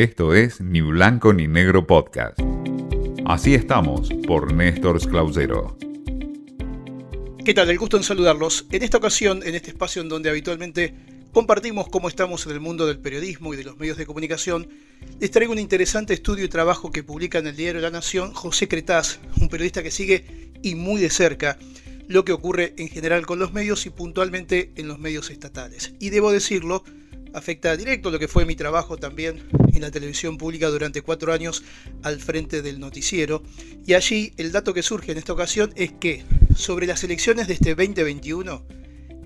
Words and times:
Esto 0.00 0.32
es 0.32 0.62
Ni 0.62 0.80
Blanco 0.80 1.34
ni 1.34 1.46
Negro 1.46 1.86
Podcast. 1.86 2.40
Así 3.26 3.52
estamos 3.52 4.08
por 4.26 4.50
Néstor 4.50 4.98
Clausero. 5.06 5.76
¿Qué 7.44 7.52
tal? 7.52 7.68
El 7.68 7.76
gusto 7.76 7.98
en 7.98 8.02
saludarlos. 8.02 8.64
En 8.72 8.82
esta 8.82 8.96
ocasión, 8.96 9.42
en 9.44 9.54
este 9.54 9.68
espacio 9.68 10.00
en 10.00 10.08
donde 10.08 10.30
habitualmente 10.30 10.94
compartimos 11.32 11.90
cómo 11.90 12.08
estamos 12.08 12.46
en 12.46 12.52
el 12.52 12.60
mundo 12.60 12.86
del 12.86 12.98
periodismo 12.98 13.52
y 13.52 13.58
de 13.58 13.64
los 13.64 13.76
medios 13.76 13.98
de 13.98 14.06
comunicación, 14.06 14.70
les 15.20 15.30
traigo 15.30 15.52
un 15.52 15.58
interesante 15.58 16.14
estudio 16.14 16.46
y 16.46 16.48
trabajo 16.48 16.90
que 16.90 17.02
publica 17.02 17.36
en 17.36 17.48
el 17.48 17.56
diario 17.56 17.82
La 17.82 17.90
Nación 17.90 18.32
José 18.32 18.68
Cretaz, 18.68 19.20
un 19.38 19.50
periodista 19.50 19.82
que 19.82 19.90
sigue 19.90 20.50
y 20.62 20.76
muy 20.76 21.02
de 21.02 21.10
cerca 21.10 21.58
lo 22.08 22.24
que 22.24 22.32
ocurre 22.32 22.72
en 22.78 22.88
general 22.88 23.26
con 23.26 23.38
los 23.38 23.52
medios 23.52 23.84
y 23.84 23.90
puntualmente 23.90 24.72
en 24.76 24.88
los 24.88 24.98
medios 24.98 25.28
estatales. 25.28 25.92
Y 26.00 26.08
debo 26.08 26.32
decirlo, 26.32 26.84
afecta 27.34 27.76
directo 27.76 28.10
lo 28.10 28.18
que 28.18 28.28
fue 28.28 28.44
mi 28.44 28.56
trabajo 28.56 28.96
también 28.96 29.48
en 29.72 29.80
la 29.80 29.90
televisión 29.90 30.38
pública 30.38 30.68
durante 30.68 31.02
cuatro 31.02 31.32
años 31.32 31.62
al 32.02 32.20
frente 32.20 32.62
del 32.62 32.80
noticiero. 32.80 33.42
Y 33.86 33.94
allí 33.94 34.32
el 34.36 34.52
dato 34.52 34.74
que 34.74 34.82
surge 34.82 35.12
en 35.12 35.18
esta 35.18 35.32
ocasión 35.32 35.72
es 35.76 35.92
que 35.92 36.24
sobre 36.56 36.86
las 36.86 37.04
elecciones 37.04 37.46
de 37.46 37.54
este 37.54 37.74
2021, 37.74 38.64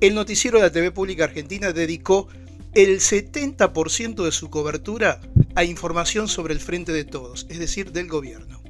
el 0.00 0.14
noticiero 0.14 0.58
de 0.58 0.64
la 0.64 0.72
TV 0.72 0.90
Pública 0.90 1.24
Argentina 1.24 1.72
dedicó 1.72 2.28
el 2.74 3.00
70% 3.00 4.24
de 4.24 4.32
su 4.32 4.50
cobertura 4.50 5.20
a 5.54 5.64
información 5.64 6.28
sobre 6.28 6.54
el 6.54 6.60
frente 6.60 6.92
de 6.92 7.04
todos, 7.04 7.46
es 7.48 7.58
decir, 7.58 7.92
del 7.92 8.08
gobierno. 8.08 8.62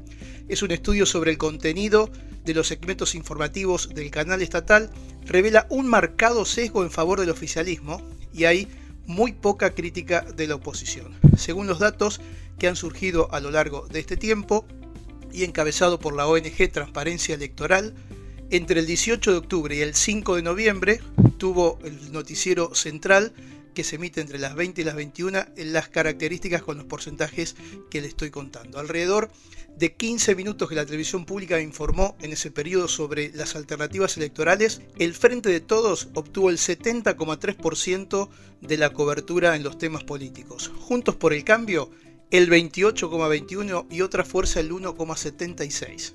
Es 0.49 0.63
un 0.63 0.71
estudio 0.71 1.07
sobre 1.07 1.31
el 1.31 1.39
contenido 1.39 2.11
de 2.45 2.53
los 2.53 2.69
segmentos 2.69 3.15
informativos 3.15 3.89
del 3.95 4.11
canal 4.11 4.43
estatal, 4.43 4.91
revela 5.25 5.67
un 5.71 5.87
marcado 5.87 6.45
sesgo 6.45 6.83
en 6.83 6.91
favor 6.91 7.21
del 7.21 7.31
oficialismo 7.31 8.03
y 8.35 8.45
hay 8.45 8.69
muy 9.07 9.33
poca 9.33 9.75
crítica 9.75 10.23
de 10.23 10.47
la 10.47 10.57
oposición. 10.57 11.15
Según 11.37 11.67
los 11.67 11.79
datos 11.79 12.21
que 12.59 12.69
han 12.69 12.77
surgido 12.77 13.33
a 13.33 13.41
lo 13.41 13.51
largo 13.51 13.87
de 13.89 14.01
este 14.01 14.17
tiempo 14.17 14.67
y 15.33 15.45
encabezado 15.45 15.99
por 15.99 16.15
la 16.15 16.27
ONG 16.27 16.71
Transparencia 16.73 17.35
Electoral, 17.35 17.95
entre 18.51 18.81
el 18.81 18.87
18 18.87 19.33
de 19.33 19.39
octubre 19.39 19.77
y 19.77 19.81
el 19.81 19.95
5 19.95 20.37
de 20.37 20.43
noviembre 20.43 21.01
tuvo 21.39 21.79
el 21.85 22.13
noticiero 22.13 22.75
central 22.75 23.33
que 23.75 23.85
se 23.85 23.97
emite 23.97 24.21
entre 24.21 24.39
las 24.39 24.55
20 24.55 24.81
y 24.81 24.85
las 24.85 24.95
21 24.95 25.45
en 25.57 25.73
las 25.73 25.89
características 25.89 26.63
con 26.63 26.77
los 26.79 26.87
porcentajes 26.87 27.57
que 27.91 28.01
le 28.01 28.09
estoy 28.09 28.31
contando. 28.31 28.79
Alrededor 28.79 29.31
de 29.77 29.93
15 29.93 30.35
minutos 30.35 30.69
que 30.69 30.75
la 30.75 30.87
televisión 30.87 31.25
pública 31.25 31.61
informó 31.61 32.17
en 32.21 32.33
ese 32.33 32.51
periodo 32.51 32.89
sobre 32.89 33.31
las 33.35 33.57
alternativas 33.57 34.17
electorales, 34.17 34.81
el 34.99 35.15
Frente 35.15 35.49
de 35.49 35.61
Todos 35.61 36.09
obtuvo 36.15 36.51
el 36.51 36.59
70,3% 36.59 38.29
de 38.61 38.79
la 38.79 38.91
cobertura 38.91 39.57
en 39.57 39.65
los 39.65 39.79
temas 39.79 40.05
políticos. 40.05 40.71
Juntos 40.81 41.17
por 41.17 41.33
el 41.33 41.45
Cambio, 41.45 41.91
el 42.31 42.49
28,21% 42.49 43.87
y 43.91 44.01
otra 44.01 44.25
fuerza 44.25 44.61
el 44.61 44.71
1,76%. 44.71 46.15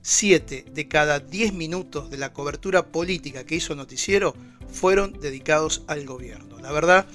7 0.00 0.64
de 0.72 0.88
cada 0.88 1.18
10 1.18 1.52
minutos 1.54 2.08
de 2.08 2.18
la 2.18 2.32
cobertura 2.32 2.86
política 2.86 3.44
que 3.44 3.56
hizo 3.56 3.74
Noticiero 3.74 4.34
fueron 4.70 5.12
dedicados 5.20 5.82
al 5.86 6.06
gobierno. 6.06 6.47
La 6.62 6.72
verdad, 6.72 7.06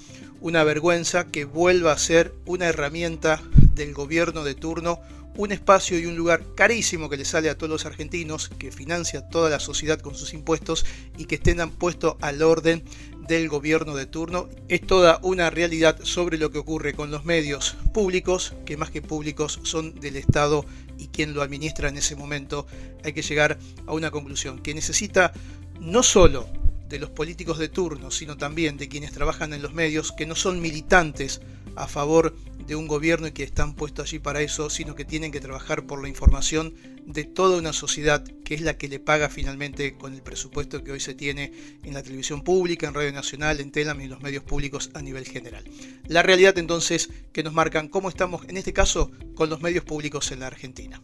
una 0.41 0.63
vergüenza 0.63 1.27
que 1.27 1.45
vuelva 1.45 1.91
a 1.91 1.97
ser 1.97 2.33
una 2.45 2.67
herramienta 2.67 3.41
del 3.75 3.93
gobierno 3.93 4.43
de 4.43 4.55
turno 4.55 4.99
un 5.35 5.51
espacio 5.51 5.97
y 5.97 6.05
un 6.05 6.15
lugar 6.15 6.43
carísimo 6.55 7.09
que 7.09 7.17
le 7.17 7.25
sale 7.25 7.49
a 7.49 7.57
todos 7.57 7.69
los 7.69 7.85
argentinos, 7.85 8.49
que 8.49 8.71
financia 8.71 9.27
toda 9.29 9.49
la 9.49 9.59
sociedad 9.59 9.99
con 9.99 10.15
sus 10.15 10.33
impuestos 10.33 10.85
y 11.17 11.25
que 11.25 11.35
estén 11.35 11.69
puesto 11.71 12.17
al 12.21 12.41
orden 12.41 12.83
del 13.27 13.49
gobierno 13.49 13.95
de 13.95 14.05
turno. 14.05 14.49
Es 14.67 14.85
toda 14.85 15.19
una 15.23 15.49
realidad 15.49 15.99
sobre 16.03 16.37
lo 16.37 16.51
que 16.51 16.59
ocurre 16.59 16.93
con 16.93 17.09
los 17.09 17.25
medios 17.25 17.75
públicos, 17.93 18.53
que 18.65 18.77
más 18.77 18.91
que 18.91 19.01
públicos 19.01 19.59
son 19.63 19.99
del 19.99 20.17
Estado 20.17 20.65
y 20.97 21.07
quien 21.07 21.33
lo 21.33 21.41
administra 21.41 21.89
en 21.89 21.97
ese 21.97 22.15
momento. 22.15 22.67
Hay 23.03 23.13
que 23.13 23.23
llegar 23.23 23.57
a 23.87 23.93
una 23.93 24.11
conclusión, 24.11 24.59
que 24.59 24.73
necesita 24.73 25.33
no 25.79 26.03
solo 26.03 26.47
de 26.93 26.99
los 26.99 27.09
políticos 27.09 27.57
de 27.57 27.69
turno, 27.69 28.11
sino 28.11 28.37
también 28.37 28.77
de 28.77 28.87
quienes 28.87 29.13
trabajan 29.13 29.51
en 29.51 29.63
los 29.63 29.73
medios, 29.73 30.11
que 30.11 30.27
no 30.27 30.35
son 30.35 30.61
militantes 30.61 31.41
a 31.75 31.87
favor 31.87 32.35
de 32.67 32.75
un 32.75 32.85
gobierno 32.85 33.25
y 33.25 33.31
que 33.31 33.41
están 33.41 33.73
puestos 33.73 34.07
allí 34.07 34.19
para 34.19 34.41
eso, 34.41 34.69
sino 34.69 34.93
que 34.93 35.03
tienen 35.03 35.31
que 35.31 35.41
trabajar 35.41 35.87
por 35.87 36.03
la 36.03 36.07
información 36.07 36.75
de 37.07 37.23
toda 37.23 37.57
una 37.57 37.73
sociedad 37.73 38.23
que 38.45 38.53
es 38.53 38.61
la 38.61 38.77
que 38.77 38.89
le 38.89 38.99
paga 38.99 39.29
finalmente 39.29 39.97
con 39.97 40.13
el 40.13 40.21
presupuesto 40.21 40.83
que 40.83 40.91
hoy 40.91 40.99
se 40.99 41.15
tiene 41.15 41.51
en 41.83 41.95
la 41.95 42.03
televisión 42.03 42.43
pública, 42.43 42.87
en 42.87 42.93
Radio 42.93 43.11
Nacional, 43.11 43.59
en 43.59 43.71
Telam 43.71 43.99
y 43.99 44.03
en 44.03 44.11
los 44.11 44.21
medios 44.21 44.43
públicos 44.43 44.91
a 44.93 45.01
nivel 45.01 45.25
general. 45.25 45.63
La 46.05 46.21
realidad 46.21 46.59
entonces 46.59 47.09
que 47.31 47.41
nos 47.41 47.53
marcan 47.53 47.87
cómo 47.87 48.07
estamos 48.07 48.47
en 48.47 48.55
este 48.55 48.71
caso 48.71 49.09
con 49.33 49.49
los 49.49 49.63
medios 49.63 49.83
públicos 49.83 50.31
en 50.31 50.41
la 50.41 50.47
Argentina. 50.47 51.01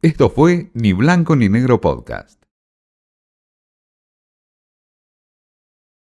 Esto 0.00 0.30
fue 0.30 0.70
Ni 0.72 0.92
Blanco 0.92 1.34
ni 1.34 1.48
Negro 1.48 1.80
Podcast. 1.80 2.43